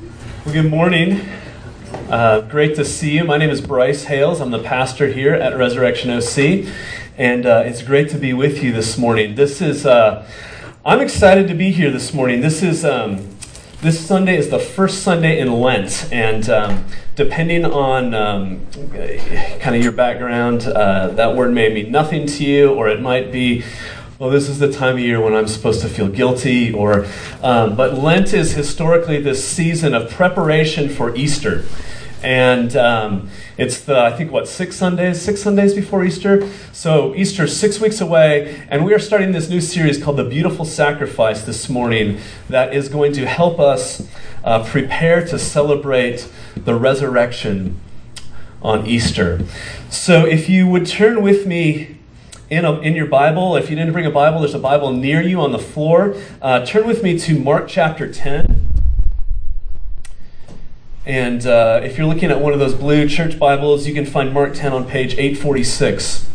[0.00, 1.20] Well, good morning.
[2.08, 3.24] Uh, great to see you.
[3.24, 4.40] My name is Bryce Hales.
[4.40, 6.68] I'm the pastor here at Resurrection OC,
[7.16, 9.36] and uh, it's great to be with you this morning.
[9.36, 10.28] This is, uh,
[10.84, 12.40] I'm excited to be here this morning.
[12.40, 13.36] This is, um,
[13.82, 18.66] this Sunday is the first Sunday in Lent, and um, depending on um,
[19.60, 23.30] kind of your background, uh, that word may mean nothing to you, or it might
[23.30, 23.62] be
[24.18, 27.06] well, this is the time of year when I'm supposed to feel guilty, or,
[27.42, 31.64] um, but Lent is historically this season of preparation for Easter.
[32.22, 36.48] And um, it's the, I think, what, six Sundays, six Sundays before Easter?
[36.72, 40.64] So Easter's six weeks away, and we are starting this new series called The Beautiful
[40.64, 44.08] Sacrifice this morning that is going to help us
[44.44, 47.80] uh, prepare to celebrate the resurrection
[48.62, 49.44] on Easter.
[49.90, 51.93] So if you would turn with me
[52.54, 53.56] in, a, in your Bible.
[53.56, 56.14] If you didn't bring a Bible, there's a Bible near you on the floor.
[56.40, 58.68] Uh, turn with me to Mark chapter 10.
[61.06, 64.32] And uh, if you're looking at one of those blue church Bibles, you can find
[64.32, 66.28] Mark 10 on page 846.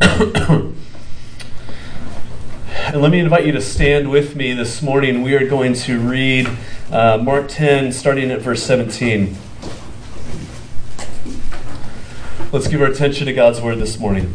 [0.00, 0.74] and
[2.94, 5.22] let me invite you to stand with me this morning.
[5.22, 6.48] We are going to read
[6.90, 9.36] uh, Mark 10, starting at verse 17.
[12.52, 14.34] Let's give our attention to God's word this morning.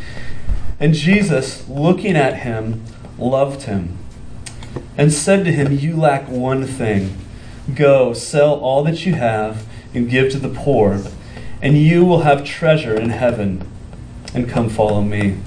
[0.81, 2.83] And Jesus, looking at him,
[3.19, 3.99] loved him
[4.97, 7.17] and said to him, You lack one thing.
[7.75, 11.01] Go, sell all that you have and give to the poor,
[11.61, 13.69] and you will have treasure in heaven.
[14.33, 15.37] And come follow me.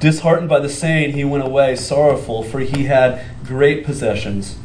[0.00, 4.56] Disheartened by the saying, he went away sorrowful, for he had great possessions.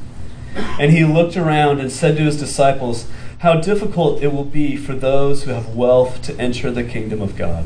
[0.56, 3.08] And he looked around and said to his disciples,
[3.40, 7.36] How difficult it will be for those who have wealth to enter the kingdom of
[7.36, 7.66] God.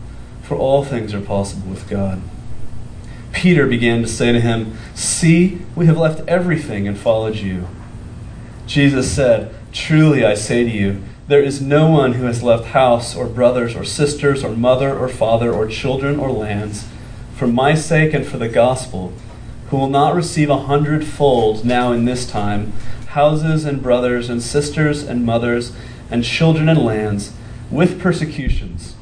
[0.51, 2.21] for all things are possible with God.
[3.31, 7.69] Peter began to say to him, See, we have left everything and followed you.
[8.67, 13.15] Jesus said, Truly I say to you, there is no one who has left house
[13.15, 16.85] or brothers or sisters or mother or father or children or lands
[17.37, 19.13] for my sake and for the gospel
[19.69, 22.73] who will not receive a hundredfold now in this time
[23.11, 25.71] houses and brothers and sisters and mothers
[26.09, 27.31] and children and lands
[27.71, 28.95] with persecutions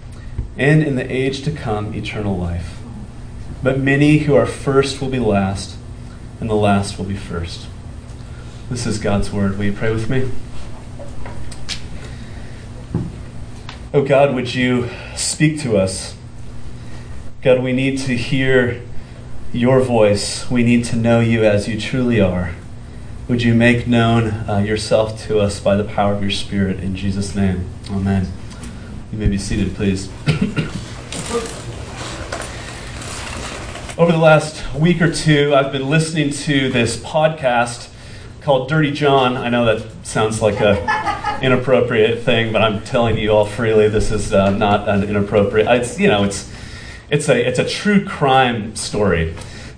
[0.59, 2.77] and in the age to come, eternal life.
[3.63, 5.77] But many who are first will be last,
[6.41, 7.67] and the last will be first.
[8.69, 9.57] This is God's word.
[9.57, 10.29] Will you pray with me?
[13.93, 16.15] Oh God, would you speak to us?
[17.41, 18.81] God, we need to hear
[19.53, 20.51] your voice.
[20.51, 22.53] We need to know you as you truly are.
[23.29, 26.95] Would you make known uh, yourself to us by the power of your Spirit in
[26.95, 27.69] Jesus' name?
[27.89, 28.27] Amen.
[29.11, 30.07] You may be seated, please.
[33.97, 37.89] Over the last week or two, I've been listening to this podcast
[38.41, 39.35] called Dirty John.
[39.35, 44.11] I know that sounds like a inappropriate thing, but I'm telling you all freely, this
[44.11, 45.67] is uh, not an inappropriate.
[45.67, 46.47] It's you know, it's
[47.09, 49.33] it's a it's a true crime story.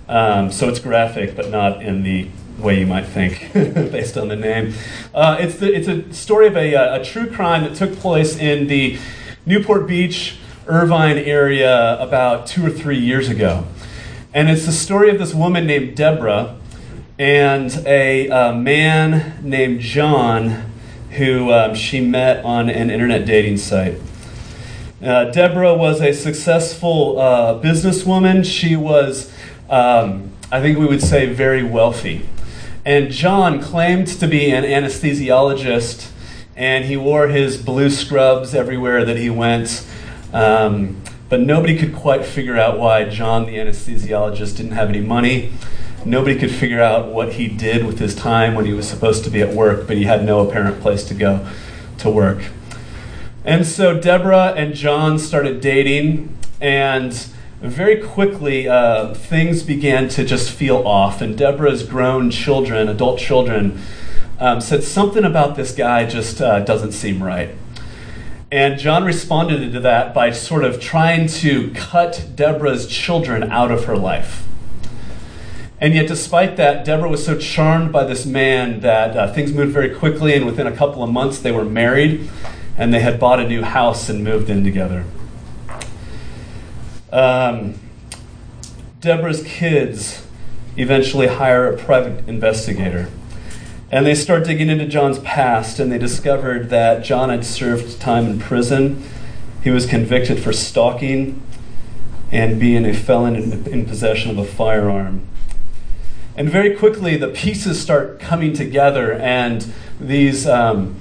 [0.08, 2.28] Um, so it's graphic, but not in the
[2.58, 4.74] way you might think, based on the name.
[5.14, 8.66] Uh, it's the, it's a story of a, a true crime that took place in
[8.66, 8.98] the
[9.44, 10.36] Newport Beach,
[10.68, 13.66] Irvine area about two or three years ago.
[14.32, 16.60] And it's the story of this woman named Deborah
[17.18, 20.70] and a uh, man named John
[21.10, 23.98] who um, she met on an internet dating site.
[25.02, 28.44] Uh, Deborah was a successful uh, businesswoman.
[28.44, 29.32] She was,
[29.68, 32.28] um, I think we would say, very wealthy.
[32.84, 36.12] And John claimed to be an anesthesiologist
[36.56, 39.86] and he wore his blue scrubs everywhere that he went.
[40.32, 45.52] Um, but nobody could quite figure out why John, the anesthesiologist, didn't have any money.
[46.04, 49.30] Nobody could figure out what he did with his time when he was supposed to
[49.30, 51.46] be at work, but he had no apparent place to go
[51.98, 52.42] to work.
[53.44, 57.12] And so Deborah and John started dating, and
[57.60, 61.20] very quickly uh, things began to just feel off.
[61.20, 63.80] And Deborah's grown children, adult children,
[64.38, 67.50] um, said something about this guy just uh, doesn't seem right.
[68.50, 73.86] And John responded to that by sort of trying to cut Deborah's children out of
[73.86, 74.46] her life.
[75.80, 79.72] And yet, despite that, Deborah was so charmed by this man that uh, things moved
[79.72, 82.30] very quickly, and within a couple of months, they were married
[82.76, 85.04] and they had bought a new house and moved in together.
[87.10, 87.74] Um,
[89.00, 90.26] Deborah's kids
[90.76, 93.08] eventually hire a private investigator.
[93.92, 98.24] And they start digging into John's past, and they discovered that John had served time
[98.24, 99.04] in prison.
[99.62, 101.42] He was convicted for stalking
[102.30, 105.28] and being a felon in, in possession of a firearm.
[106.34, 110.96] And very quickly, the pieces start coming together, and these, um,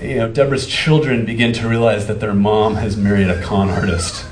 [0.00, 4.24] you know, Deborah's children begin to realize that their mom has married a con artist.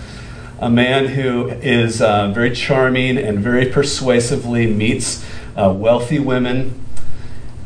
[0.61, 5.27] A man who is uh, very charming and very persuasively meets
[5.57, 6.80] uh, wealthy women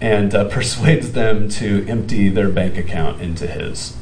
[0.04, 3.96] and uh, persuades them to empty their bank account into his.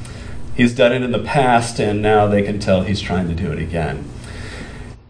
[0.56, 3.52] He's done it in the past, and now they can tell he's trying to do
[3.52, 4.04] it again.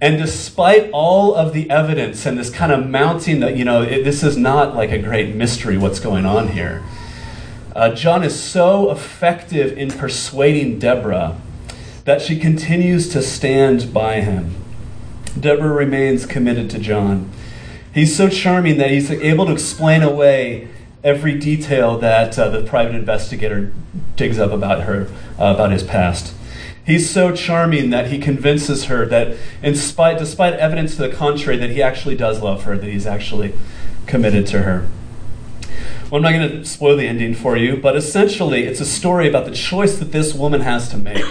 [0.00, 4.04] And despite all of the evidence and this kind of mounting that, you know, it,
[4.04, 6.82] this is not like a great mystery what's going on here,
[7.74, 11.40] uh, John is so effective in persuading Deborah
[12.04, 14.54] that she continues to stand by him.
[15.38, 17.30] Deborah remains committed to John.
[17.94, 20.68] He's so charming that he's able to explain away
[21.04, 23.72] every detail that uh, the private investigator
[24.16, 25.08] digs up about her,
[25.38, 26.34] uh, about his past.
[26.84, 31.56] He's so charming that he convinces her that, in spite, despite evidence to the contrary,
[31.58, 33.54] that he actually does love her, that he's actually
[34.06, 34.88] committed to her.
[36.10, 39.28] Well, I'm not going to spoil the ending for you, but essentially, it's a story
[39.28, 41.24] about the choice that this woman has to make.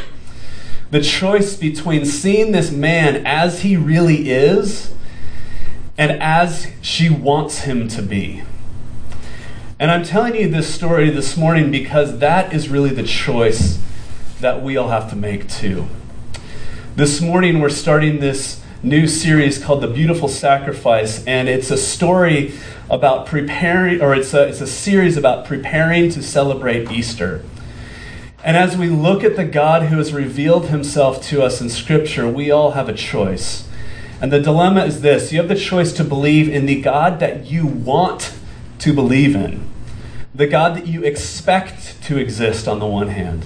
[0.89, 4.93] The choice between seeing this man as he really is
[5.97, 8.43] and as she wants him to be.
[9.81, 13.79] And I'm telling you this story this morning because that is really the choice
[14.39, 15.87] that we all have to make too.
[16.95, 22.53] This morning, we're starting this new series called The Beautiful Sacrifice, and it's a story
[22.91, 27.43] about preparing, or it's a, it's a series about preparing to celebrate Easter.
[28.43, 32.29] And as we look at the God who has revealed himself to us in Scripture,
[32.29, 33.67] we all have a choice.
[34.21, 37.47] And the dilemma is this you have the choice to believe in the God that
[37.47, 38.33] you want
[38.81, 39.70] to believe in,
[40.41, 43.45] the God that you expect to exist on the one hand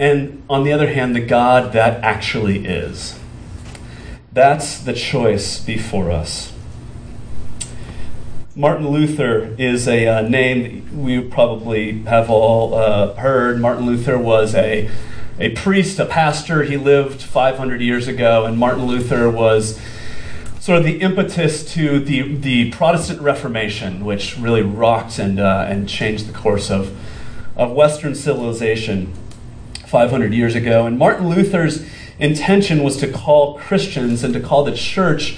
[0.00, 3.20] and on the other hand, the God that actually is.
[4.32, 6.52] That's the choice before us.
[8.56, 13.60] Martin Luther is a uh, name we probably have all uh, heard.
[13.60, 14.90] Martin Luther was a,
[15.38, 16.64] a priest, a pastor.
[16.64, 19.80] He lived 500 years ago, and Martin Luther was
[20.62, 25.88] sort of the impetus to the, the Protestant Reformation, which really rocked and, uh, and
[25.88, 26.96] changed the course of,
[27.56, 29.12] of Western civilization.
[29.92, 30.86] 500 years ago.
[30.86, 31.86] And Martin Luther's
[32.18, 35.36] intention was to call Christians and to call the church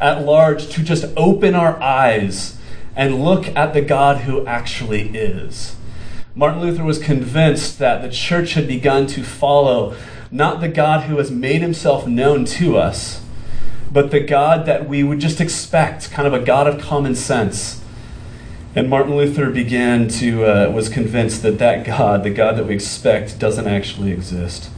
[0.00, 2.56] at large to just open our eyes
[2.96, 5.76] and look at the God who actually is.
[6.34, 9.94] Martin Luther was convinced that the church had begun to follow
[10.30, 13.20] not the God who has made himself known to us,
[13.92, 17.80] but the God that we would just expect, kind of a God of common sense
[18.74, 22.74] and Martin Luther began to, uh, was convinced that that God, the God that we
[22.74, 24.70] expect, doesn't actually exist.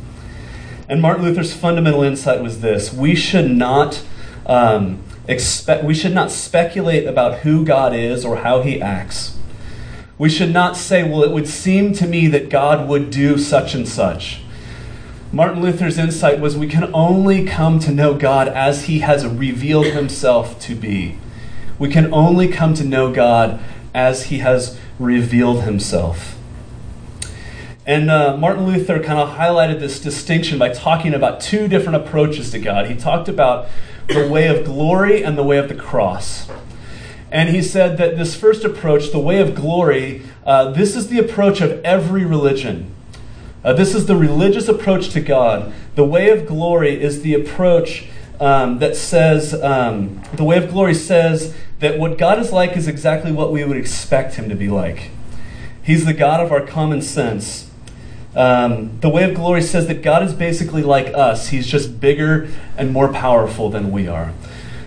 [0.88, 4.02] And Martin Luther's fundamental insight was this we should not.
[4.46, 9.36] Um, expect, we should not speculate about who God is or how he acts.
[10.18, 13.72] We should not say, well, it would seem to me that God would do such
[13.72, 14.40] and such.
[15.34, 19.86] Martin Luther's insight was we can only come to know God as he has revealed
[19.86, 21.16] himself to be.
[21.78, 23.58] We can only come to know God
[23.94, 26.36] as he has revealed himself.
[27.86, 32.50] And uh, Martin Luther kind of highlighted this distinction by talking about two different approaches
[32.50, 32.88] to God.
[32.88, 33.68] He talked about
[34.08, 36.46] the way of glory and the way of the cross.
[37.30, 41.18] And he said that this first approach, the way of glory, uh, this is the
[41.18, 42.94] approach of every religion.
[43.64, 45.72] Uh, this is the religious approach to God.
[45.94, 48.06] The way of glory is the approach
[48.40, 52.88] um, that says, um, the way of glory says that what God is like is
[52.88, 55.10] exactly what we would expect him to be like.
[55.82, 57.70] He's the God of our common sense.
[58.34, 62.48] Um, the way of glory says that God is basically like us, He's just bigger
[62.76, 64.32] and more powerful than we are.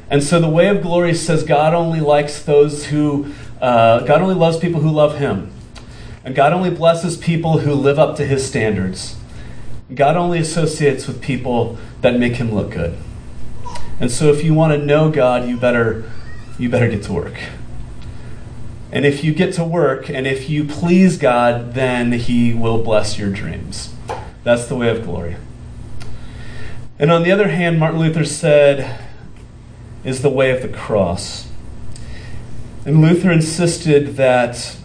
[0.09, 4.35] And so the way of glory says God only likes those who, uh, God only
[4.35, 5.51] loves people who love Him.
[6.25, 9.15] And God only blesses people who live up to His standards.
[9.93, 12.97] God only associates with people that make Him look good.
[13.99, 16.11] And so if you want to know God, you better,
[16.57, 17.39] you better get to work.
[18.91, 23.19] And if you get to work and if you please God, then He will bless
[23.19, 23.93] your dreams.
[24.43, 25.35] That's the way of glory.
[26.97, 28.99] And on the other hand, Martin Luther said,
[30.03, 31.47] is the way of the cross.
[32.85, 34.77] And Luther insisted that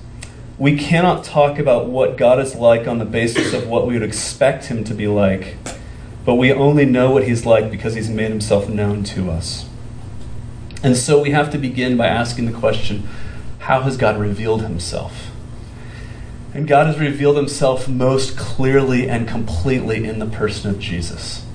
[0.61, 4.02] we cannot talk about what God is like on the basis of what we would
[4.02, 5.57] expect him to be like,
[6.26, 9.67] but we only know what he's like because he's made himself known to us.
[10.83, 13.09] And so we have to begin by asking the question
[13.61, 15.31] how has God revealed himself?
[16.52, 21.47] And God has revealed himself most clearly and completely in the person of Jesus.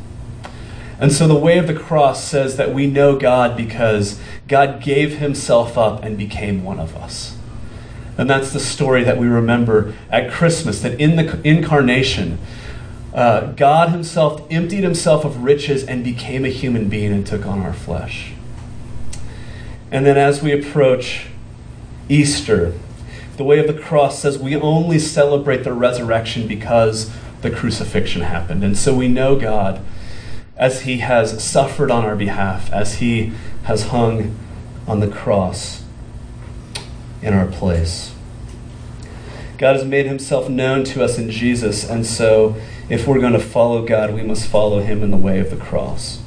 [1.00, 5.20] And so the way of the cross says that we know God because God gave
[5.20, 7.36] himself up and became one of us.
[8.18, 12.40] And that's the story that we remember at Christmas that in the incarnation,
[13.14, 17.62] uh, God himself emptied himself of riches and became a human being and took on
[17.62, 18.34] our flesh.
[19.92, 21.28] And then as we approach
[22.10, 22.74] Easter,
[23.38, 28.64] the way of the cross says we only celebrate the resurrection because the crucifixion happened.
[28.64, 29.82] And so we know God
[30.58, 34.38] as he has suffered on our behalf, as he has hung
[34.88, 35.85] on the cross
[37.26, 38.14] in our place.
[39.58, 42.56] God has made himself known to us in Jesus, and so
[42.88, 45.58] if we're going to follow God, we must follow him in the way of the
[45.58, 46.22] cross.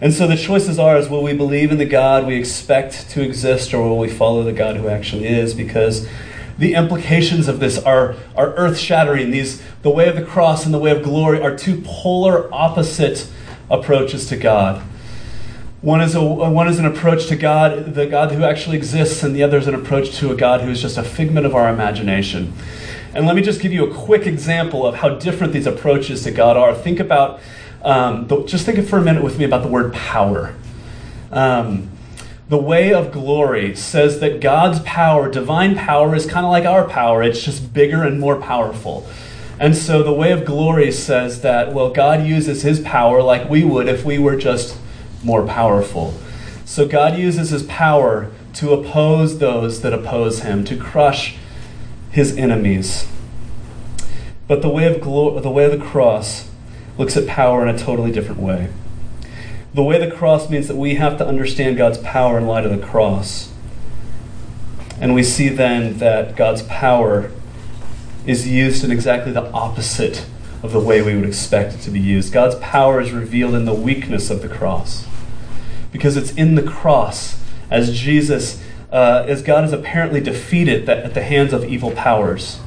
[0.00, 3.22] And so the choices are is will we believe in the God we expect to
[3.22, 6.08] exist or will we follow the God who actually is because
[6.56, 9.30] the implications of this are, are earth shattering.
[9.30, 13.30] These, the way of the cross and the way of glory are two polar opposite
[13.70, 14.82] approaches to God.
[15.82, 19.34] One is, a, one is an approach to God, the God who actually exists, and
[19.34, 21.70] the other is an approach to a God who is just a figment of our
[21.70, 22.52] imagination.
[23.14, 26.32] And let me just give you a quick example of how different these approaches to
[26.32, 26.74] God are.
[26.74, 27.40] Think about,
[27.82, 30.54] um, the, just think for a minute with me about the word power.
[31.32, 31.90] Um,
[32.50, 36.86] the way of glory says that God's power, divine power, is kind of like our
[36.86, 37.22] power.
[37.22, 39.08] It's just bigger and more powerful.
[39.58, 43.64] And so the way of glory says that, well, God uses his power like we
[43.64, 44.76] would if we were just
[45.22, 46.14] more powerful.
[46.64, 51.36] So God uses his power to oppose those that oppose him, to crush
[52.10, 53.06] his enemies.
[54.48, 56.48] But the way of, glo- the, way of the cross
[56.98, 58.70] looks at power in a totally different way.
[59.72, 62.72] The way the cross means that we have to understand God's power in light of
[62.72, 63.52] the cross.
[65.00, 67.30] And we see then that God's power
[68.26, 70.26] is used in exactly the opposite
[70.62, 72.32] of the way we would expect it to be used.
[72.32, 75.06] God's power is revealed in the weakness of the cross.
[75.92, 81.22] Because it's in the cross, as Jesus, uh, as God is apparently defeated at the
[81.22, 82.60] hands of evil powers,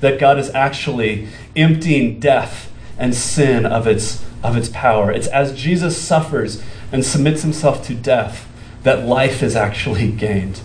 [0.00, 5.10] that God is actually emptying death and sin of its of its power.
[5.10, 8.46] It's as Jesus suffers and submits himself to death
[8.82, 10.60] that life is actually gained.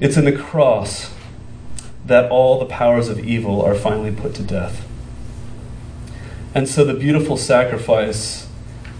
[0.00, 1.14] It's in the cross
[2.06, 4.88] that all the powers of evil are finally put to death.
[6.54, 8.47] And so the beautiful sacrifice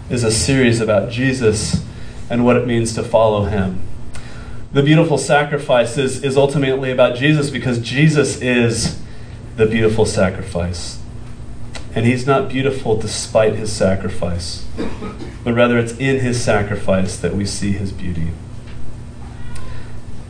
[0.09, 1.85] is a series about Jesus
[2.29, 3.81] and what it means to follow him.
[4.71, 9.01] The beautiful sacrifice is, is ultimately about Jesus because Jesus is
[9.55, 10.99] the beautiful sacrifice.
[11.95, 14.67] And he's not beautiful despite his sacrifice,
[15.43, 18.29] but rather it's in his sacrifice that we see his beauty.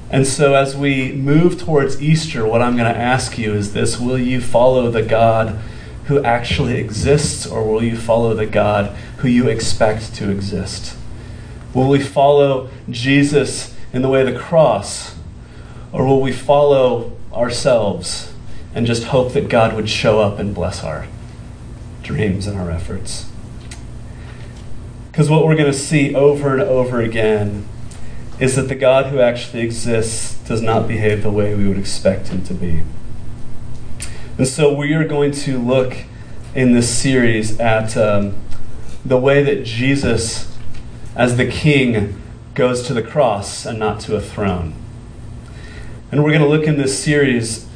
[0.09, 3.99] And so, as we move towards Easter, what I'm going to ask you is this
[3.99, 5.59] Will you follow the God
[6.05, 10.97] who actually exists, or will you follow the God who you expect to exist?
[11.73, 15.15] Will we follow Jesus in the way of the cross,
[15.91, 18.33] or will we follow ourselves
[18.73, 21.07] and just hope that God would show up and bless our
[22.03, 23.29] dreams and our efforts.
[25.11, 27.67] Because what we're going to see over and over again
[28.39, 32.29] is that the God who actually exists does not behave the way we would expect
[32.29, 32.83] him to be.
[34.37, 35.97] And so we are going to look
[36.55, 38.35] in this series at um,
[39.05, 40.55] the way that Jesus,
[41.15, 42.21] as the king,
[42.53, 44.73] goes to the cross and not to a throne.
[46.11, 47.67] And we're going to look in this series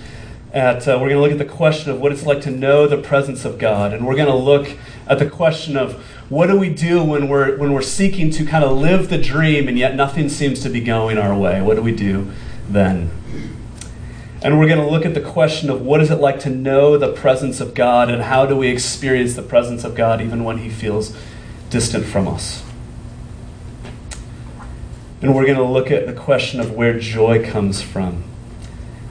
[0.51, 2.87] at, uh, we're going to look at the question of what it's like to know
[2.87, 3.93] the presence of God.
[3.93, 4.77] And we're going to look
[5.07, 5.93] at the question of
[6.29, 9.67] what do we do when we're, when we're seeking to kind of live the dream
[9.67, 11.61] and yet nothing seems to be going our way?
[11.61, 12.31] What do we do
[12.67, 13.11] then?
[14.43, 16.97] And we're going to look at the question of what is it like to know
[16.97, 20.57] the presence of God and how do we experience the presence of God even when
[20.57, 21.15] He feels
[21.69, 22.61] distant from us.
[25.21, 28.25] And we're going to look at the question of where joy comes from.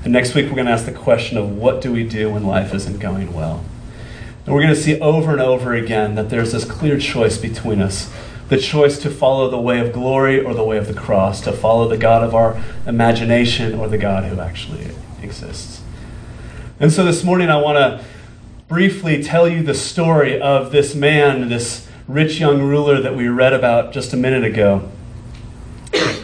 [0.05, 2.45] And next week, we're going to ask the question of what do we do when
[2.45, 3.65] life isn't going well?
[4.45, 7.81] And we're going to see over and over again that there's this clear choice between
[7.81, 8.12] us
[8.49, 11.51] the choice to follow the way of glory or the way of the cross, to
[11.51, 14.91] follow the God of our imagination or the God who actually
[15.33, 15.81] exists.
[16.79, 18.05] And so this morning, I want to
[18.69, 23.55] briefly tell you the story of this man, this rich young ruler that we read
[23.55, 24.91] about just a minute ago.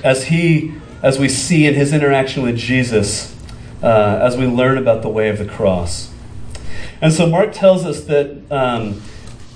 [0.04, 3.34] As he, as we see in his interaction with Jesus,
[3.82, 6.12] uh, as we learn about the way of the cross.
[7.00, 9.00] And so Mark tells us that um,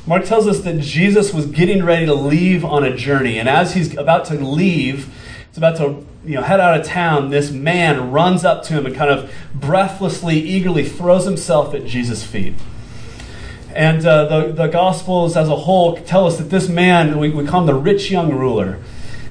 [0.07, 3.75] Mark tells us that Jesus was getting ready to leave on a journey, and as
[3.75, 5.13] he's about to leave,
[5.49, 7.31] he's about to you know head out of town.
[7.31, 12.25] This man runs up to him and kind of breathlessly, eagerly throws himself at Jesus'
[12.25, 12.55] feet.
[13.75, 17.47] And uh, the, the Gospels as a whole tell us that this man, we, we
[17.47, 18.79] call him the rich young ruler.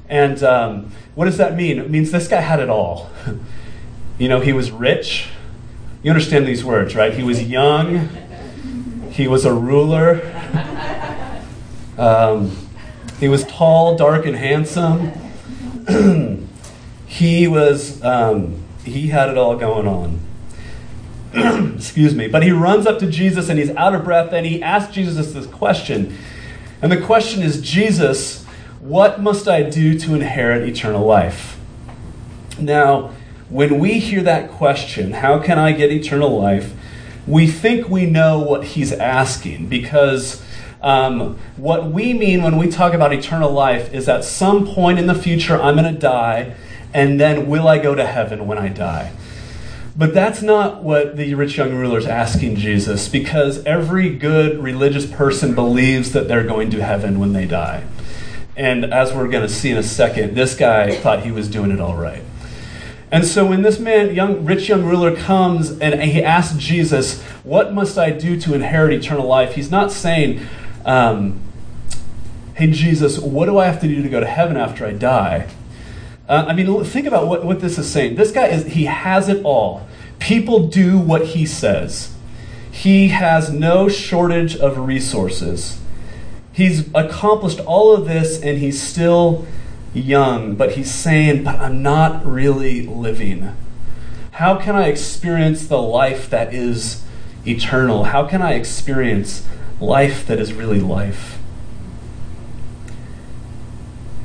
[0.10, 1.78] And um, what does that mean?
[1.78, 3.12] It means this guy had it all.
[4.18, 5.30] you know, he was rich.
[6.02, 7.14] You understand these words, right?
[7.14, 8.10] He was young.
[9.12, 10.28] He was a ruler.
[11.98, 12.58] Um,
[13.20, 15.12] he was tall, dark, and handsome.
[17.12, 20.22] he was, um, he had it all going on.
[21.76, 22.30] Excuse me.
[22.30, 25.34] But he runs up to Jesus and he's out of breath and he asks Jesus
[25.34, 26.18] this question.
[26.82, 28.46] And the question is Jesus,
[28.80, 31.60] what must I do to inherit eternal life?
[32.58, 33.12] Now,
[33.50, 36.74] when we hear that question, how can I get eternal life?
[37.28, 40.42] We think we know what he's asking because
[40.82, 45.08] um, what we mean when we talk about eternal life is at some point in
[45.08, 46.56] the future, I'm going to die,
[46.94, 49.12] and then will I go to heaven when I die?
[49.96, 55.06] But that's not what the rich young ruler is asking Jesus, because every good religious
[55.06, 57.84] person believes that they're going to heaven when they die.
[58.56, 61.72] And as we're going to see in a second, this guy thought he was doing
[61.72, 62.24] it all right.
[63.12, 67.74] And so when this man, young, rich young ruler, comes and he asks Jesus, What
[67.74, 69.56] must I do to inherit eternal life?
[69.56, 70.40] He's not saying,
[70.86, 71.42] um,
[72.54, 75.50] Hey, Jesus, what do I have to do to go to heaven after I die?
[76.28, 78.16] Uh, I mean, think about what, what this is saying.
[78.16, 79.88] This guy is, he has it all.
[80.20, 82.14] People do what he says.
[82.72, 85.80] He has no shortage of resources.
[86.54, 89.46] He's accomplished all of this and he's still
[89.94, 93.56] young, but he's saying, But I'm not really living.
[94.32, 97.04] How can I experience the life that is
[97.46, 98.06] eternal?
[98.06, 99.46] How can I experience
[99.80, 101.41] life that is really life?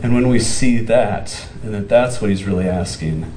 [0.03, 3.33] And when we see that, and that that's what he's really asking,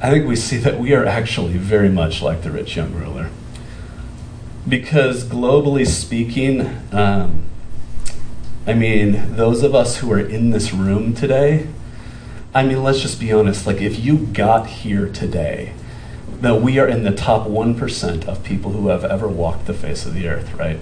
[0.00, 3.30] I think we see that we are actually very much like the rich young ruler.
[4.68, 7.44] Because globally speaking, um,
[8.66, 11.66] I mean, those of us who are in this room today,
[12.54, 13.66] I mean, let's just be honest.
[13.66, 15.72] Like, if you got here today,
[16.40, 20.06] that we are in the top 1% of people who have ever walked the face
[20.06, 20.78] of the earth, right?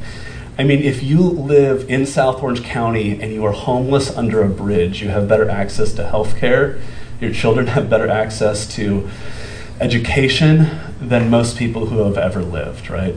[0.60, 4.48] I mean, if you live in South Orange County and you are homeless under a
[4.48, 6.80] bridge, you have better access to health care,
[7.20, 9.08] your children have better access to
[9.80, 10.68] education
[11.00, 13.14] than most people who have ever lived, right?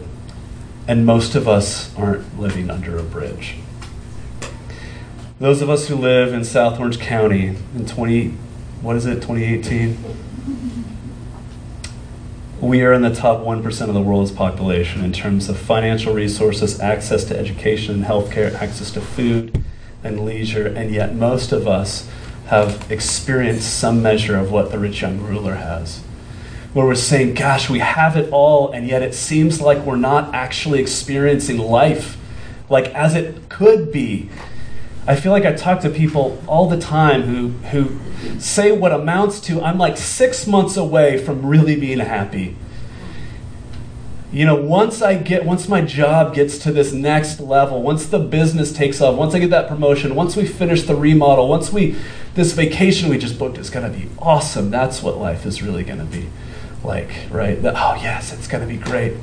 [0.88, 3.56] And most of us aren't living under a bridge.
[5.40, 8.28] Those of us who live in South Orange County in 20,
[8.84, 9.98] what is it, 2018?
[12.62, 16.80] We are in the top 1% of the world's population in terms of financial resources,
[16.80, 19.64] access to education and healthcare, access to food
[20.04, 22.08] and leisure, and yet most of us
[22.50, 26.02] have experienced some measure of what the rich young ruler has.
[26.74, 30.36] Where we're saying, gosh, we have it all, and yet it seems like we're not
[30.36, 32.16] actually experiencing life
[32.70, 34.30] like as it could be
[35.08, 39.40] I feel like I talk to people all the time who, who say what amounts
[39.42, 42.56] to I'm like six months away from really being happy.
[44.32, 48.20] You know, once I get, once my job gets to this next level, once the
[48.20, 51.98] business takes off, once I get that promotion, once we finish the remodel, once we,
[52.36, 54.70] this vacation we just booked is going to be awesome.
[54.70, 56.30] That's what life is really going to be
[56.82, 57.58] like, right?
[57.62, 59.16] Oh, yes, it's going to be great.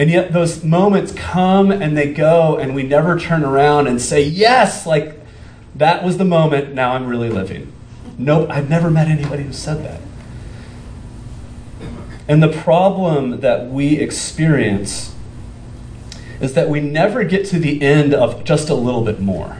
[0.00, 4.22] And yet those moments come and they go, and we never turn around and say,
[4.22, 5.20] Yes, like
[5.74, 7.70] that was the moment, now I'm really living.
[8.16, 10.00] Nope, I've never met anybody who said that.
[12.26, 15.14] And the problem that we experience
[16.40, 19.58] is that we never get to the end of just a little bit more.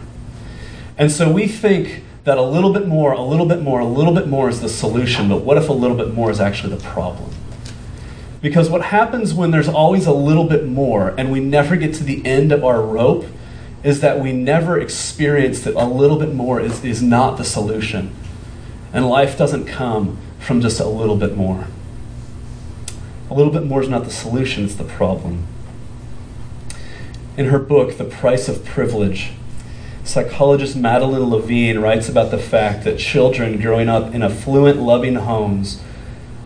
[0.96, 4.14] And so we think that a little bit more, a little bit more, a little
[4.14, 6.82] bit more is the solution, but what if a little bit more is actually the
[6.82, 7.30] problem?
[8.40, 12.04] Because what happens when there's always a little bit more and we never get to
[12.04, 13.26] the end of our rope
[13.82, 18.14] is that we never experience that a little bit more is, is not the solution.
[18.92, 21.66] And life doesn't come from just a little bit more.
[23.30, 25.46] A little bit more is not the solution, it's the problem.
[27.36, 29.32] In her book, The Price of Privilege,
[30.02, 35.80] psychologist Madeline Levine writes about the fact that children growing up in affluent, loving homes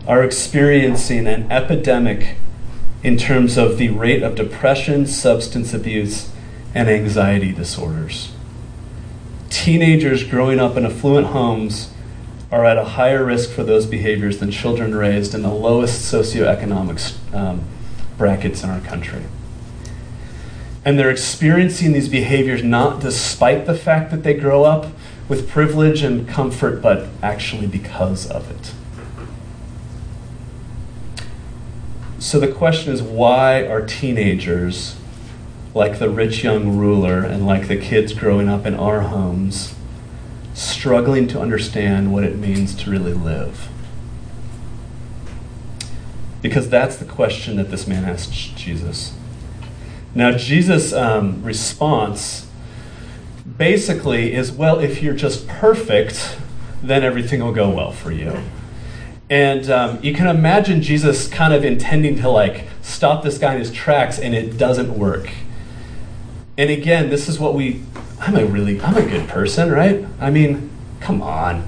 [0.06, 2.36] are experiencing an epidemic
[3.02, 6.30] in terms of the rate of depression, substance abuse,
[6.74, 8.32] and anxiety disorders.
[9.50, 11.90] Teenagers growing up in affluent homes
[12.50, 17.34] are at a higher risk for those behaviors than children raised in the lowest socioeconomic
[17.34, 17.62] um,
[18.18, 19.22] brackets in our country.
[20.84, 24.92] And they're experiencing these behaviors not despite the fact that they grow up
[25.28, 28.74] with privilege and comfort, but actually because of it.
[32.24, 34.96] So the question is why are teenagers
[35.74, 39.74] like the rich young ruler and like the kids growing up in our homes
[40.54, 43.68] struggling to understand what it means to really live?
[46.40, 49.14] Because that's the question that this man asked Jesus.
[50.14, 52.48] Now, Jesus' um, response
[53.58, 56.38] basically is well, if you're just perfect,
[56.82, 58.42] then everything will go well for you.
[59.34, 63.58] And um, you can imagine Jesus kind of intending to like stop this guy in
[63.58, 65.28] his tracks, and it doesn't work.
[66.56, 67.82] And again, this is what we.
[68.20, 70.06] I'm a really, I'm a good person, right?
[70.20, 70.70] I mean,
[71.00, 71.66] come on.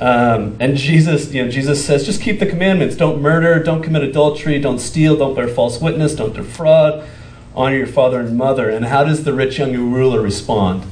[0.00, 2.96] Um, and Jesus, you know, Jesus says, just keep the commandments.
[2.96, 3.62] Don't murder.
[3.62, 4.58] Don't commit adultery.
[4.58, 5.16] Don't steal.
[5.16, 6.16] Don't bear false witness.
[6.16, 7.06] Don't defraud
[7.54, 8.68] honor your father and mother.
[8.68, 10.82] And how does the rich young ruler respond?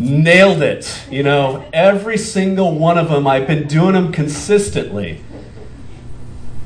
[0.00, 1.02] Nailed it.
[1.10, 5.20] You know, every single one of them, I've been doing them consistently.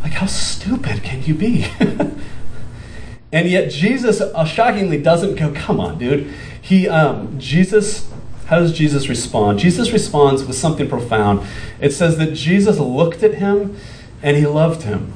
[0.02, 1.66] Like, how stupid can you be?
[3.32, 6.32] and yet, Jesus uh, shockingly doesn't go, come on, dude.
[6.62, 8.08] He, um, Jesus,
[8.46, 9.58] how does Jesus respond?
[9.58, 11.44] Jesus responds with something profound.
[11.80, 13.76] It says that Jesus looked at him
[14.22, 15.12] and he loved him.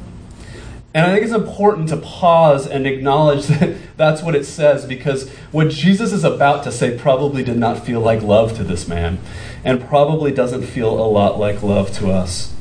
[0.98, 5.30] And I think it's important to pause and acknowledge that that's what it says because
[5.52, 9.20] what Jesus is about to say probably did not feel like love to this man
[9.62, 12.52] and probably doesn't feel a lot like love to us.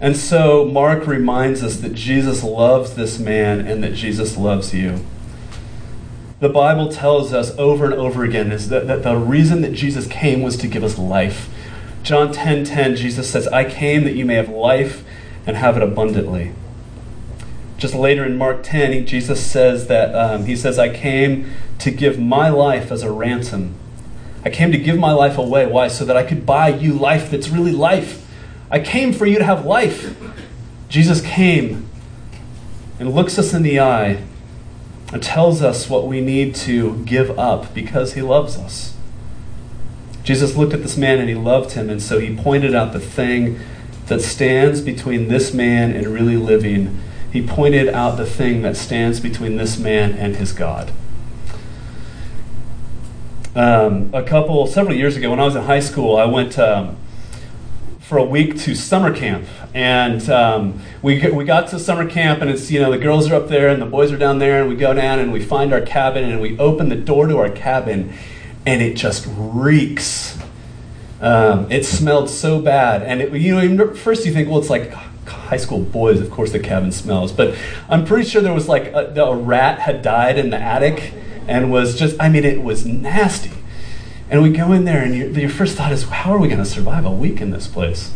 [0.00, 5.04] And so Mark reminds us that Jesus loves this man and that Jesus loves you.
[6.40, 10.06] The Bible tells us over and over again is that, that the reason that Jesus
[10.06, 11.50] came was to give us life.
[12.02, 15.04] John 10:10 10, 10, Jesus says, "I came that you may have life
[15.46, 16.52] and have it abundantly."
[17.82, 22.16] Just later in Mark 10, Jesus says that um, he says, I came to give
[22.16, 23.74] my life as a ransom.
[24.44, 25.66] I came to give my life away.
[25.66, 25.88] Why?
[25.88, 28.24] So that I could buy you life that's really life.
[28.70, 30.16] I came for you to have life.
[30.88, 31.90] Jesus came
[33.00, 34.22] and looks us in the eye
[35.12, 38.94] and tells us what we need to give up because he loves us.
[40.22, 43.00] Jesus looked at this man and he loved him, and so he pointed out the
[43.00, 43.58] thing
[44.06, 47.00] that stands between this man and really living
[47.32, 50.92] he pointed out the thing that stands between this man and his God.
[53.54, 56.96] Um, a couple, several years ago, when I was in high school, I went um,
[58.00, 62.50] for a week to summer camp, and um, we we got to summer camp, and
[62.50, 64.68] it's you know the girls are up there and the boys are down there, and
[64.68, 67.50] we go down and we find our cabin, and we open the door to our
[67.50, 68.12] cabin,
[68.66, 70.38] and it just reeks.
[71.20, 74.92] Um, it smelled so bad, and it, you know first you think, well, it's like
[75.26, 77.32] high school boys, of course, the cabin smells.
[77.32, 77.56] But
[77.88, 81.14] I'm pretty sure there was like a, a rat had died in the attic
[81.48, 83.52] and was just, I mean, it was nasty.
[84.30, 86.58] And we go in there, and your, your first thought is, how are we going
[86.58, 88.12] to survive a week in this place?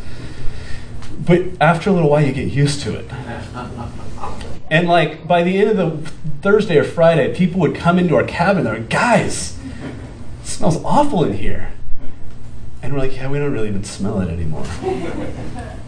[1.18, 3.10] But after a little while, you get used to it.
[4.68, 6.10] And like by the end of the
[6.42, 8.64] Thursday or Friday, people would come into our cabin.
[8.64, 9.56] They're like, guys,
[10.42, 11.72] it smells awful in here.
[12.82, 14.66] And we're like, yeah, we don't really even smell it anymore.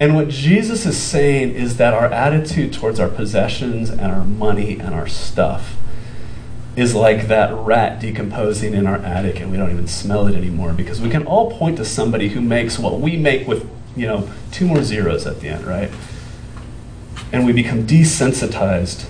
[0.00, 4.80] And what Jesus is saying is that our attitude towards our possessions and our money
[4.80, 5.76] and our stuff
[6.74, 10.72] is like that rat decomposing in our attic and we don't even smell it anymore
[10.72, 14.30] because we can all point to somebody who makes what we make with, you know,
[14.50, 15.90] two more zeros at the end, right?
[17.30, 19.06] And we become desensitized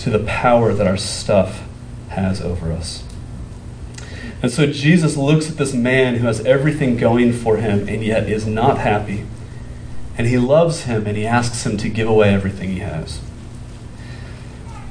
[0.00, 1.62] to the power that our stuff
[2.10, 3.03] has over us.
[4.44, 8.28] And so Jesus looks at this man who has everything going for him and yet
[8.28, 9.24] is not happy.
[10.18, 13.22] And he loves him and he asks him to give away everything he has.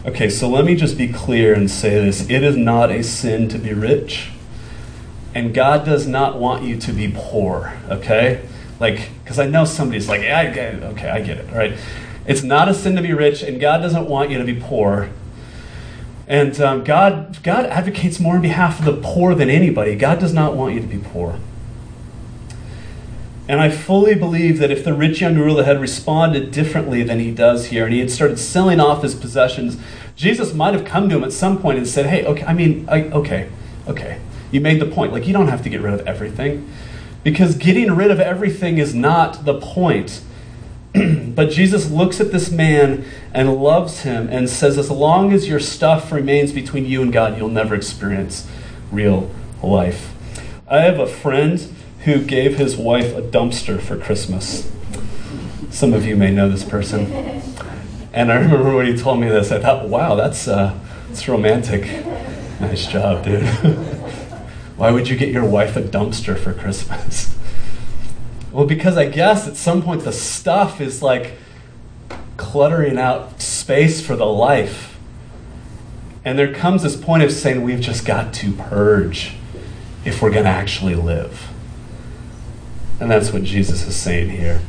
[0.08, 3.48] Okay, so let me just be clear and say this it is not a sin
[3.50, 4.32] to be rich.
[5.36, 8.44] And God does not want you to be poor, okay?
[8.80, 10.84] Like, because I know somebody's like, I get it.
[10.84, 11.78] okay, I get it, all right?
[12.26, 15.12] It's not a sin to be rich, and God doesn't want you to be poor.
[16.28, 19.96] And um, God, God advocates more on behalf of the poor than anybody.
[19.96, 21.40] God does not want you to be poor.
[23.48, 27.32] And I fully believe that if the rich young ruler had responded differently than he
[27.32, 29.78] does here, and he had started selling off his possessions,
[30.16, 32.88] Jesus might have come to him at some point and said, Hey, okay, I mean,
[32.90, 33.50] I, okay,
[33.88, 34.22] okay.
[34.52, 35.12] You made the point.
[35.12, 36.70] Like, you don't have to get rid of everything.
[37.24, 40.22] Because getting rid of everything is not the point.
[41.36, 45.60] But Jesus looks at this man and loves him and says, As long as your
[45.60, 48.48] stuff remains between you and God, you'll never experience
[48.92, 50.14] real life.
[50.68, 51.60] I have a friend
[52.06, 54.72] who gave his wife a dumpster for Christmas.
[55.70, 57.12] Some of you may know this person.
[58.14, 61.84] And I remember when he told me this, I thought, wow, that's, uh, that's romantic.
[62.60, 63.44] Nice job, dude.
[64.78, 67.36] Why would you get your wife a dumpster for Christmas?
[68.54, 71.34] Well, because I guess at some point the stuff is like
[72.38, 75.00] cluttering out space for the life.
[76.24, 79.34] And there comes this point of saying we've just got to purge
[80.06, 81.50] if we're going to actually live.
[83.00, 84.62] And that's what Jesus is saying here.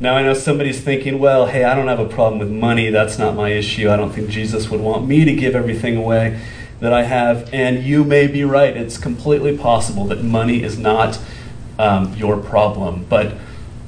[0.00, 2.90] Now, I know somebody's thinking, well, hey, I don't have a problem with money.
[2.90, 3.88] That's not my issue.
[3.88, 6.40] I don't think Jesus would want me to give everything away
[6.80, 7.48] that I have.
[7.52, 8.76] And you may be right.
[8.76, 11.20] It's completely possible that money is not
[11.78, 13.06] um, your problem.
[13.08, 13.36] But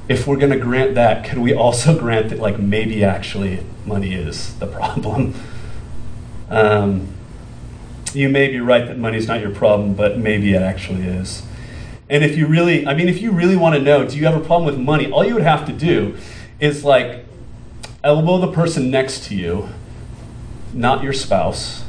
[0.09, 4.15] if we're going to grant that, can we also grant that, like, maybe actually money
[4.15, 5.35] is the problem?
[6.49, 7.15] Um,
[8.13, 11.43] you may be right that money's not your problem, but maybe it actually is.
[12.09, 14.35] And if you really, I mean, if you really want to know, do you have
[14.35, 15.11] a problem with money?
[15.11, 16.17] All you would have to do
[16.59, 17.25] is like
[18.03, 19.69] elbow the person next to you,
[20.73, 21.85] not your spouse,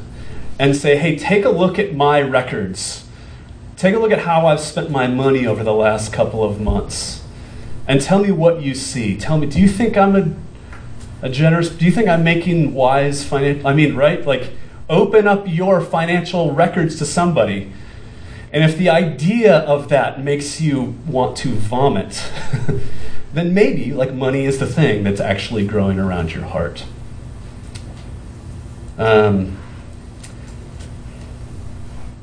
[0.58, 3.01] and say, hey, take a look at my records.
[3.82, 7.24] Take a look at how I've spent my money over the last couple of months.
[7.88, 9.16] And tell me what you see.
[9.16, 13.24] Tell me, do you think I'm a, a generous, do you think I'm making wise
[13.24, 14.24] financial, I mean, right?
[14.24, 14.50] Like,
[14.88, 17.72] open up your financial records to somebody
[18.52, 22.30] and if the idea of that makes you want to vomit,
[23.32, 26.84] then maybe like money is the thing that's actually growing around your heart.
[28.96, 29.56] Um,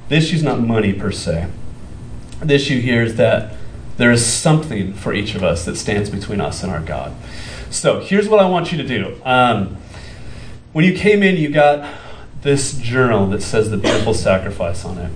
[0.10, 1.48] the issue is not money per se.
[2.42, 3.56] The issue here is that
[3.98, 7.16] there is something for each of us that stands between us and our God.
[7.70, 9.22] So here's what I want you to do.
[9.24, 9.78] Um,
[10.74, 11.94] when you came in, you got
[12.42, 15.12] this journal that says the beautiful sacrifice on it.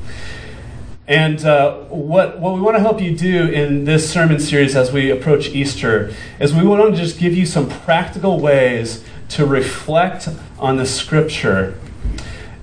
[1.08, 4.92] And uh, what, what we want to help you do in this sermon series as
[4.92, 10.30] we approach Easter is we want to just give you some practical ways to reflect
[10.60, 11.78] on the scripture.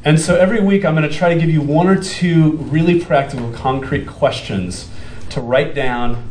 [0.02, 2.98] And so every week I'm going to try to give you one or two really
[3.04, 4.88] practical, concrete questions
[5.28, 6.30] to write down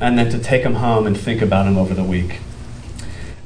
[0.00, 2.40] and then to take them home and think about them over the week.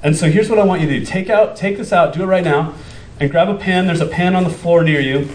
[0.01, 2.23] And so here's what I want you to do take, out, take this out, do
[2.23, 2.75] it right now,
[3.19, 3.87] and grab a pen.
[3.89, 5.29] There's a pen on the floor near you.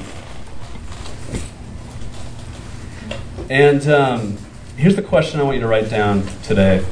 [3.50, 4.38] And um,
[4.78, 6.86] here's the question I want you to write down today.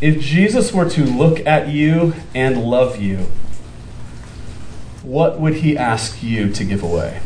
[0.00, 3.28] If Jesus were to look at you and love you,
[5.02, 7.20] what would he ask you to give away?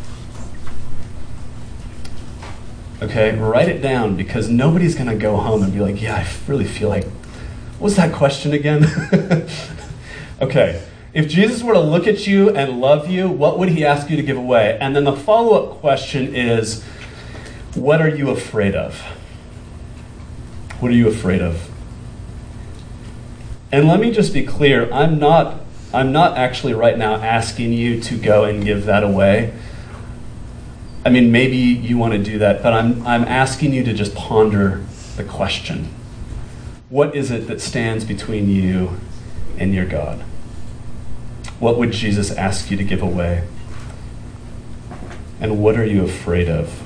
[3.02, 6.50] Okay, write it down because nobody's going to go home and be like, yeah, I
[6.50, 8.84] really feel like, what was that question again?
[10.40, 10.82] okay,
[11.12, 14.16] if Jesus were to look at you and love you, what would he ask you
[14.16, 14.78] to give away?
[14.80, 16.84] And then the follow up question is,
[17.74, 19.00] what are you afraid of?
[20.78, 21.70] What are you afraid of?
[23.70, 25.63] And let me just be clear, I'm not
[25.94, 29.54] I'm not actually right now asking you to go and give that away.
[31.04, 34.14] I mean, maybe you want to do that, but I'm I'm asking you to just
[34.14, 34.85] ponder
[35.16, 35.88] the question.
[36.88, 38.98] What is it that stands between you
[39.59, 40.20] and your God?
[41.59, 43.46] What would Jesus ask you to give away?
[45.40, 46.83] And what are you afraid of?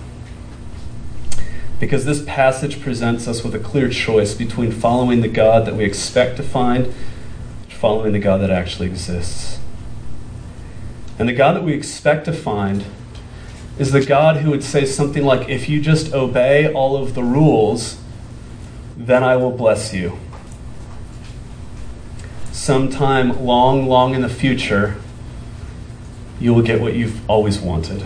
[1.80, 5.84] because this passage presents us with a clear choice between following the God that we
[5.84, 6.92] expect to find
[7.80, 9.58] following the God that actually exists.
[11.18, 12.84] And the God that we expect to find
[13.78, 17.22] is the God who would say something like, If you just obey all of the
[17.22, 17.98] rules,
[18.96, 20.18] then I will bless you.
[22.50, 24.96] Sometime long, long in the future,
[26.40, 28.04] you will get what you've always wanted.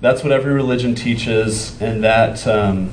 [0.00, 2.90] That's what every religion teaches, and that, um,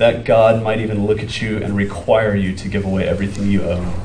[0.00, 3.64] that God might even look at you and require you to give away everything you
[3.64, 4.00] own.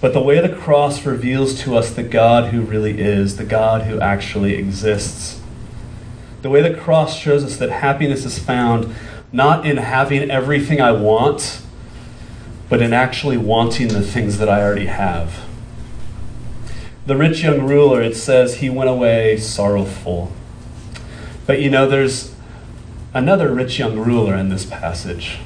[0.00, 3.82] But the way the cross reveals to us the God who really is, the God
[3.82, 5.40] who actually exists.
[6.42, 8.94] The way the cross shows us that happiness is found
[9.32, 11.62] not in having everything I want,
[12.68, 15.44] but in actually wanting the things that I already have.
[17.06, 20.30] The rich young ruler, it says, he went away sorrowful
[21.46, 22.31] but you know, there's
[23.14, 25.38] another rich young ruler in this passage.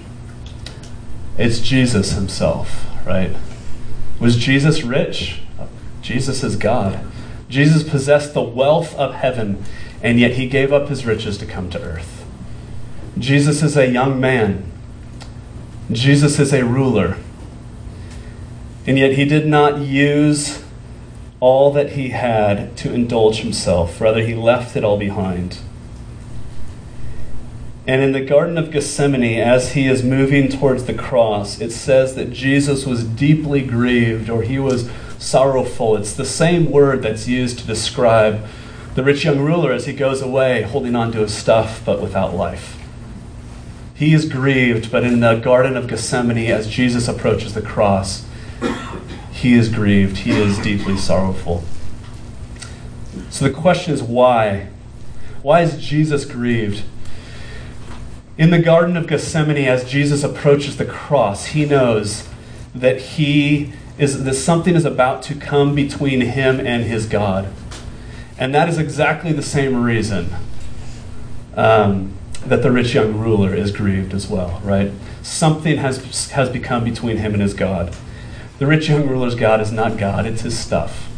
[1.38, 3.34] It's Jesus himself, right?
[4.18, 5.40] Was Jesus rich?
[6.00, 7.00] Jesus is God.
[7.48, 9.62] Jesus possessed the wealth of heaven,
[10.02, 12.24] and yet he gave up his riches to come to earth.
[13.18, 14.70] Jesus is a young man.
[15.90, 17.16] Jesus is a ruler.
[18.86, 20.62] And yet he did not use
[21.40, 24.00] all that he had to indulge himself.
[24.00, 25.58] Rather, he left it all behind.
[27.86, 32.16] And in the Garden of Gethsemane, as he is moving towards the cross, it says
[32.16, 35.96] that Jesus was deeply grieved or he was sorrowful.
[35.96, 38.44] It's the same word that's used to describe
[38.96, 42.34] the rich young ruler as he goes away holding on to his stuff but without
[42.34, 42.76] life.
[43.94, 48.26] He is grieved, but in the Garden of Gethsemane, as Jesus approaches the cross,
[49.30, 50.18] he is grieved.
[50.18, 51.62] He is deeply sorrowful.
[53.30, 54.68] So the question is why?
[55.42, 56.82] Why is Jesus grieved?
[58.38, 62.28] In the Garden of Gethsemane, as Jesus approaches the cross, he knows
[62.74, 67.48] that he is that something is about to come between him and his God.
[68.38, 70.34] And that is exactly the same reason
[71.56, 72.12] um,
[72.44, 74.92] that the rich young ruler is grieved as well, right?
[75.22, 77.96] Something has, has become between him and his God.
[78.58, 81.10] The rich young ruler's God is not God, it's his stuff.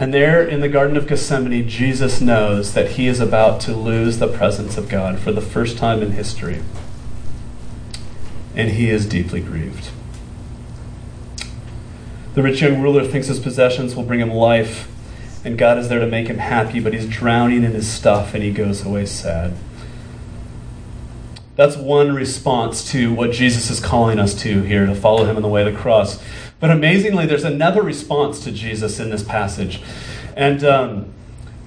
[0.00, 4.18] And there in the Garden of Gethsemane, Jesus knows that he is about to lose
[4.18, 6.62] the presence of God for the first time in history.
[8.56, 9.90] And he is deeply grieved.
[12.32, 14.90] The rich young ruler thinks his possessions will bring him life,
[15.44, 18.42] and God is there to make him happy, but he's drowning in his stuff and
[18.42, 19.52] he goes away sad.
[21.56, 25.42] That's one response to what Jesus is calling us to here, to follow him in
[25.42, 26.22] the way of the cross.
[26.60, 29.80] But amazingly, there's another response to Jesus in this passage.
[30.36, 31.12] And um,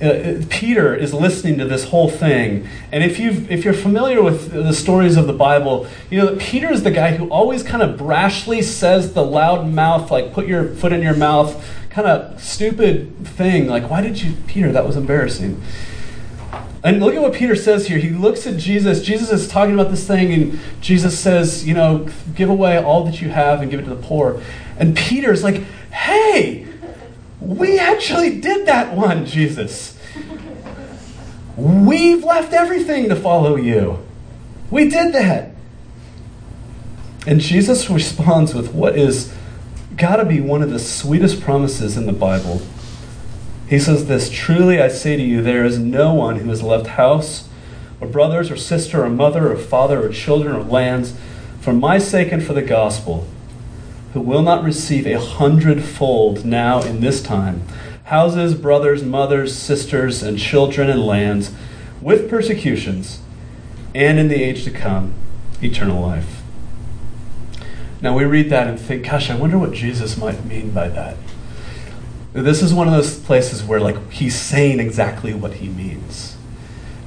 [0.01, 2.67] uh, uh, Peter is listening to this whole thing.
[2.91, 6.39] And if, you if you're familiar with the stories of the Bible, you know that
[6.39, 10.47] Peter is the guy who always kind of brashly says the loud mouth, like put
[10.47, 13.67] your foot in your mouth, kind of stupid thing.
[13.67, 14.71] Like, why did you, Peter?
[14.71, 15.61] That was embarrassing.
[16.83, 17.97] And look at what Peter says here.
[17.97, 19.01] He looks at Jesus.
[19.01, 23.21] Jesus is talking about this thing, and Jesus says, you know, give away all that
[23.21, 24.41] you have and give it to the poor.
[24.77, 26.67] And Peter's like, hey,
[27.39, 29.97] we actually did that one, Jesus.
[31.55, 33.99] We've left everything to follow you.
[34.71, 35.51] We did that.
[37.27, 39.33] And Jesus responds with what is
[39.95, 42.61] got to be one of the sweetest promises in the Bible.
[43.67, 46.87] He says this Truly I say to you, there is no one who has left
[46.87, 47.47] house,
[48.01, 51.13] or brothers, or sister, or mother, or father, or children, or lands,
[51.61, 53.27] for my sake and for the gospel
[54.13, 57.63] who will not receive a hundredfold now in this time
[58.05, 61.51] houses, brothers, mothers, sisters, and children and lands
[62.01, 63.21] with persecutions,
[63.95, 65.13] and in the age to come,
[65.61, 66.41] eternal life.
[68.01, 71.15] Now we read that and think, gosh, I wonder what Jesus might mean by that.
[72.33, 76.35] This is one of those places where like he's saying exactly what he means.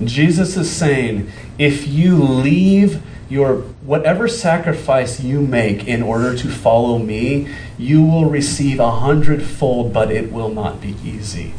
[0.02, 6.98] Jesus is saying, if you leave your whatever sacrifice you make in order to follow
[6.98, 11.54] me, you will receive a hundredfold, but it will not be easy.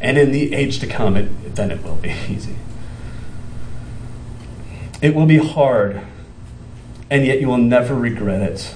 [0.00, 2.56] And in the age to come, it, then it will be easy.
[5.02, 6.00] It will be hard,
[7.10, 8.74] and yet you will never regret it.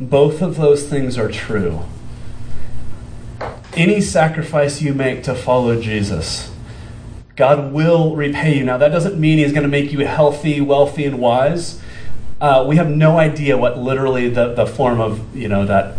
[0.00, 1.80] Both of those things are true.
[3.76, 6.53] Any sacrifice you make to follow Jesus,
[7.36, 8.64] God will repay you.
[8.64, 11.80] Now, that doesn't mean He's going to make you healthy, wealthy, and wise.
[12.40, 15.96] Uh, we have no idea what literally the, the form of you know that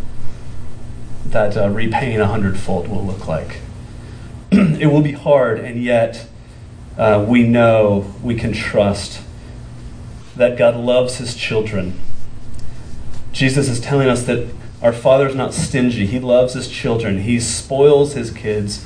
[1.25, 3.59] that uh, repaying a hundredfold will look like.
[4.51, 6.27] it will be hard, and yet
[6.97, 9.21] uh, we know we can trust
[10.35, 11.99] that God loves His children.
[13.31, 14.49] Jesus is telling us that
[14.81, 16.05] our Father is not stingy.
[16.05, 17.21] He loves His children.
[17.21, 18.85] He spoils His kids.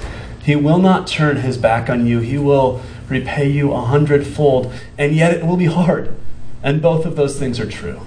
[0.50, 2.22] He will not turn his back on you.
[2.22, 6.16] He will repay you a hundredfold, and yet it will be hard.
[6.64, 8.02] And both of those things are true.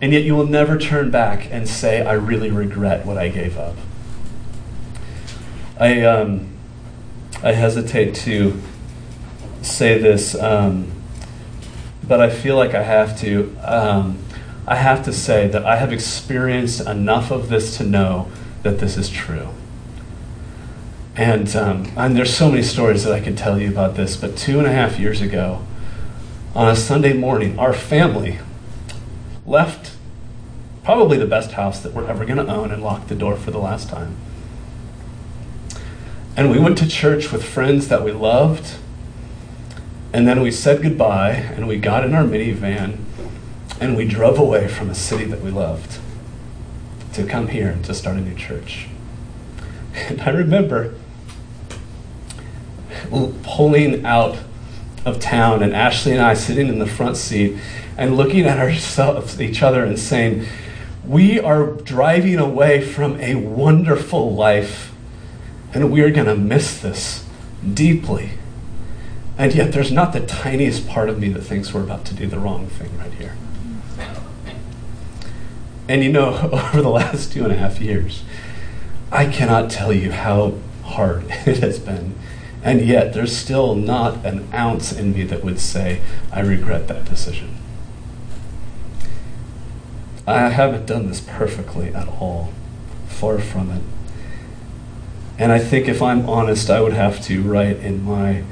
[0.00, 3.56] And yet you will never turn back and say, I really regret what I gave
[3.56, 3.76] up.
[5.78, 6.48] I, um,
[7.40, 8.60] I hesitate to
[9.62, 10.90] say this, um,
[12.02, 13.56] but I feel like I have to.
[13.62, 14.18] Um,
[14.66, 18.28] I have to say that I have experienced enough of this to know
[18.64, 19.50] that this is true.
[21.18, 24.36] And, um, and there's so many stories that I could tell you about this, but
[24.36, 25.66] two and a half years ago,
[26.54, 28.38] on a Sunday morning, our family
[29.44, 29.96] left
[30.84, 33.50] probably the best house that we're ever going to own and locked the door for
[33.50, 34.14] the last time.
[36.36, 38.76] And we went to church with friends that we loved.
[40.12, 43.00] And then we said goodbye and we got in our minivan
[43.80, 45.98] and we drove away from a city that we loved
[47.14, 48.86] to come here and to start a new church.
[49.94, 50.94] And I remember
[53.42, 54.38] pulling out
[55.04, 57.58] of town and Ashley and I sitting in the front seat
[57.96, 60.46] and looking at ourselves, each other and saying,
[61.04, 64.92] we are driving away from a wonderful life
[65.72, 67.24] and we are going to miss this
[67.74, 68.32] deeply.
[69.36, 72.26] And yet, there's not the tiniest part of me that thinks we're about to do
[72.26, 73.36] the wrong thing right here.
[75.88, 78.24] And you know, over the last two and a half years,
[79.10, 80.54] I cannot tell you how
[80.84, 82.14] hard it has been.
[82.68, 87.06] And yet, there's still not an ounce in me that would say, I regret that
[87.06, 87.56] decision.
[90.26, 92.52] I haven't done this perfectly at all.
[93.06, 93.82] Far from it.
[95.38, 98.44] And I think if I'm honest, I would have to write in my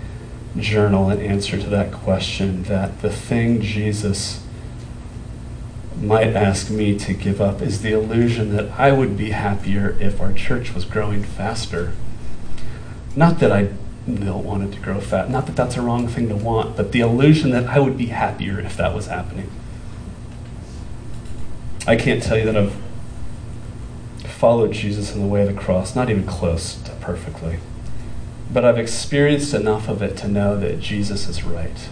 [0.57, 4.43] journal an answer to that question that the thing Jesus
[6.01, 10.23] might ask me to give up is the illusion that I would be happier if
[10.23, 11.93] our church was growing faster.
[13.15, 13.73] Not that I
[14.15, 15.31] don't want it to grow fat.
[15.31, 18.07] not that that's a wrong thing to want, but the illusion that I would be
[18.07, 19.51] happier if that was happening.
[21.87, 22.77] I can't tell you that I've
[24.25, 27.59] followed Jesus in the way of the cross, not even close to perfectly.
[28.53, 31.89] But I've experienced enough of it to know that Jesus is right.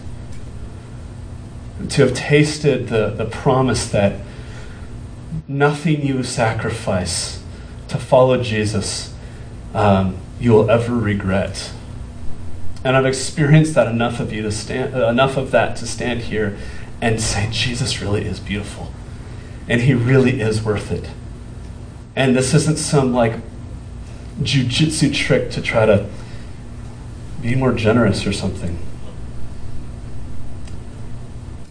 [1.79, 4.21] And to have tasted the, the promise that
[5.49, 7.43] nothing you sacrifice
[7.89, 9.15] to follow Jesus
[9.75, 11.73] um, you will ever regret.
[12.85, 16.21] And I've experienced that enough of you to stand, uh, enough of that to stand
[16.21, 16.59] here
[17.01, 18.93] and say Jesus really is beautiful,
[19.69, 21.09] and He really is worth it.
[22.15, 23.35] And this isn't some like
[24.41, 26.09] jujitsu trick to try to
[27.41, 28.79] be more generous or something.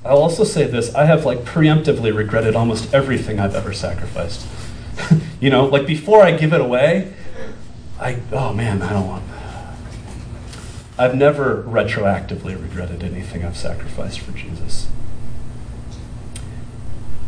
[0.05, 4.45] I'll also say this I have like preemptively regretted almost everything I've ever sacrificed.
[5.39, 7.13] you know, like before I give it away,
[7.99, 9.23] I, oh man, I don't want.
[11.03, 14.87] I've never retroactively regretted anything I've sacrificed for Jesus.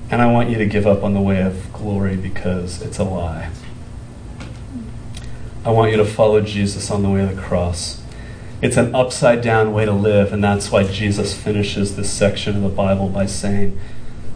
[0.09, 3.03] And I want you to give up on the way of glory because it's a
[3.03, 3.49] lie.
[5.65, 8.01] I want you to follow Jesus on the way of the cross.
[8.61, 12.61] It's an upside down way to live, and that's why Jesus finishes this section of
[12.61, 13.77] the Bible by saying,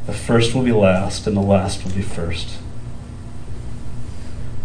[0.06, 2.58] The first will be last, and the last will be first.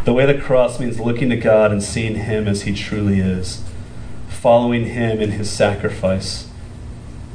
[0.05, 3.21] The way of the cross means looking to God and seeing Him as He truly
[3.21, 3.64] is,
[4.45, 6.47] following Him in His sacrifice,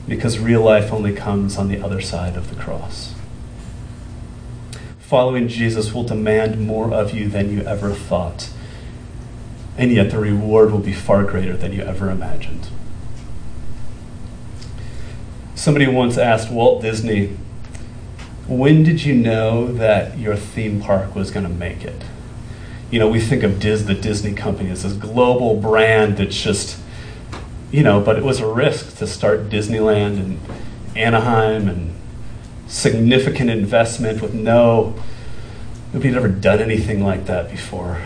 [0.08, 3.16] because real life only comes on the other side of the cross.
[5.00, 8.50] Following Jesus will demand more of you than you ever thought
[9.80, 12.68] and yet the reward will be far greater than you ever imagined.
[15.56, 17.38] Somebody once asked Walt Disney,
[18.46, 22.04] When did you know that your theme park was going to make it?
[22.92, 26.79] You know, we think of Dis- the Disney company as this global brand that's just,
[27.72, 30.40] you know, but it was a risk to start Disneyland in
[30.96, 31.96] Anaheim and
[32.68, 34.96] significant investment with no,
[35.94, 38.02] nobody had ever done anything like that before.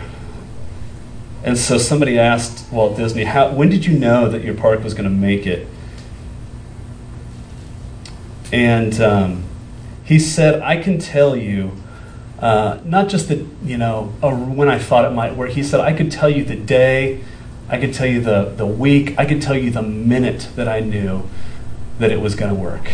[1.42, 4.94] And so somebody asked Walt Disney, how, when did you know that your park was
[4.94, 5.68] going to make it?
[8.50, 9.44] And um,
[10.04, 11.72] he said, I can tell you,
[12.38, 15.50] uh, not just that, you know, when I thought it might work.
[15.50, 17.22] He said, I could tell you the day,
[17.68, 20.80] I could tell you the, the week, I could tell you the minute that I
[20.80, 21.28] knew
[21.98, 22.92] that it was going to work.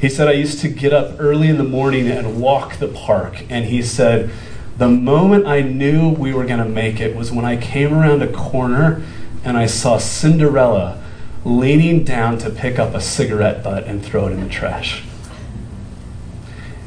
[0.00, 3.44] He said, I used to get up early in the morning and walk the park.
[3.50, 4.30] And he said,
[4.76, 8.22] the moment I knew we were going to make it was when I came around
[8.22, 9.04] a corner
[9.44, 11.02] and I saw Cinderella
[11.44, 15.04] leaning down to pick up a cigarette butt and throw it in the trash.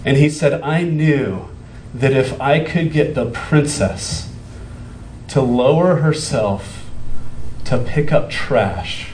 [0.03, 1.47] And he said, I knew
[1.93, 4.26] that if I could get the princess
[5.27, 6.89] to lower herself
[7.65, 9.11] to pick up trash,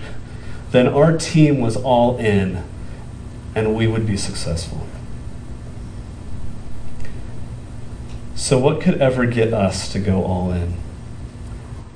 [0.72, 2.64] then our team was all in
[3.56, 4.88] and we would be successful.
[8.36, 10.74] So, what could ever get us to go all in?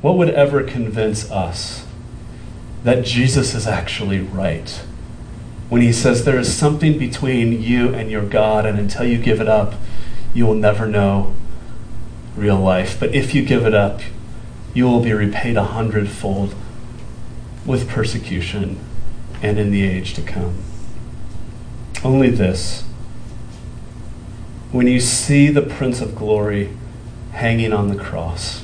[0.01, 1.85] What would ever convince us
[2.83, 4.69] that Jesus is actually right?
[5.69, 9.41] When he says there is something between you and your God, and until you give
[9.41, 9.73] it up,
[10.33, 11.33] you will never know
[12.37, 12.99] real life.
[12.99, 14.01] But if you give it up,
[14.73, 16.55] you will be repaid a hundredfold
[17.65, 18.79] with persecution
[19.41, 20.57] and in the age to come.
[22.03, 22.83] Only this
[24.71, 26.69] when you see the Prince of Glory
[27.31, 28.61] hanging on the cross,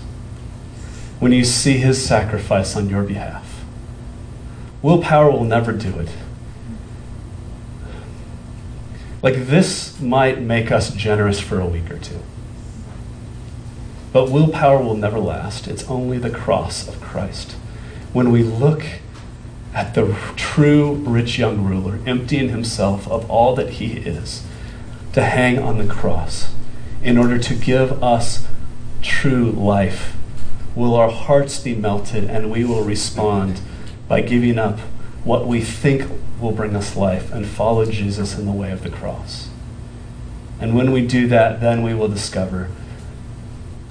[1.19, 3.63] when you see his sacrifice on your behalf,
[4.82, 6.09] Willpower will never do it.
[9.21, 12.19] Like, this might make us generous for a week or two.
[14.14, 15.68] But willpower will never last.
[15.68, 17.53] It's only the cross of Christ.
[18.14, 18.86] When we look
[19.74, 24.45] at the true rich young ruler, emptying himself of all that he is
[25.14, 26.53] to hang on the cross
[27.01, 28.45] in order to give us
[29.01, 30.16] true life,
[30.76, 33.61] will our hearts be melted and we will respond
[34.07, 34.80] by giving up
[35.24, 36.07] what we think
[36.39, 39.49] will bring us life and follow Jesus in the way of the cross.
[40.59, 42.70] And when we do that, then we will discover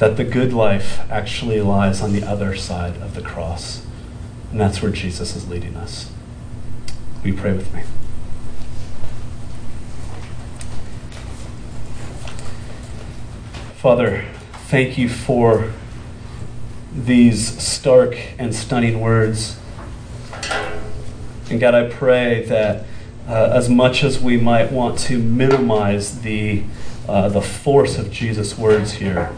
[0.02, 3.86] that the good life actually lies on the other side of the cross.
[4.50, 6.10] And that's where Jesus is leading us.
[7.22, 7.84] You pray with me?
[13.76, 14.24] Father,
[14.66, 15.70] thank you for
[16.92, 19.56] these stark and stunning words.
[21.48, 22.86] And God, I pray that
[23.28, 26.64] uh, as much as we might want to minimize the,
[27.08, 29.32] uh, the force of Jesus' words here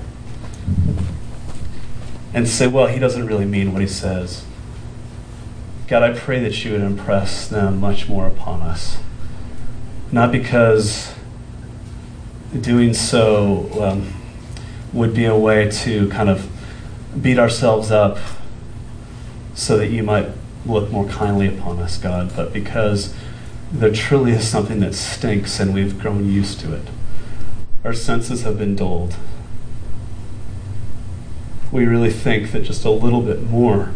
[2.35, 4.45] and say, well, he doesn't really mean what he says.
[5.87, 8.99] God, I pray that you would impress them much more upon us.
[10.11, 11.14] Not because
[12.61, 14.12] doing so um,
[14.93, 16.51] would be a way to kind of
[17.20, 18.18] beat ourselves up
[19.55, 20.28] so that you might
[20.66, 23.14] look more kindly upon us, God, but because
[23.70, 26.89] there truly is something that stinks and we've grown used to it.
[27.85, 29.16] Our senses have been dulled.
[31.75, 33.91] We really think that just a little bit more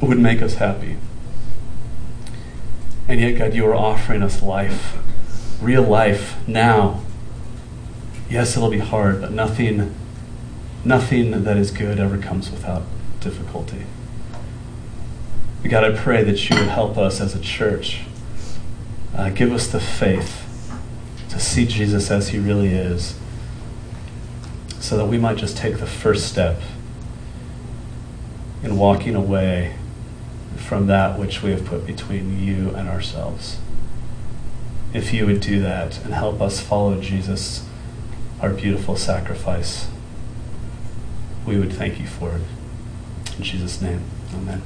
[0.00, 0.96] would make us happy.
[3.06, 4.96] And yet, God, you are offering us life,
[5.60, 7.02] real life, now.
[8.30, 9.94] Yes, it'll be hard, but nothing,
[10.82, 12.84] nothing that is good ever comes without
[13.20, 13.84] difficulty.
[15.62, 18.00] God, I pray that you would help us as a church.
[19.14, 20.42] Uh, give us the faith
[21.28, 23.14] to see Jesus as he really is,
[24.86, 26.60] so that we might just take the first step
[28.62, 29.74] in walking away
[30.54, 33.58] from that which we have put between you and ourselves.
[34.94, 37.68] If you would do that and help us follow Jesus,
[38.40, 39.88] our beautiful sacrifice,
[41.44, 42.42] we would thank you for it.
[43.36, 44.02] In Jesus' name,
[44.34, 44.62] amen.